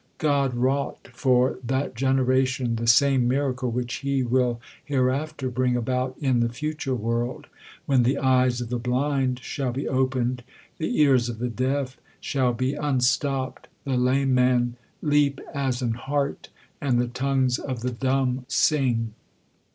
[0.17, 6.39] God wrought for that generation the same miracle which He will hereafter bring about in
[6.39, 7.45] the future world,
[7.85, 10.43] when "the eyes of the blind shall be opened,
[10.79, 16.49] the ears of the deaf shall be unstopped, the lame man leap as an hart,
[16.81, 19.13] and the tongues of the dumb sing."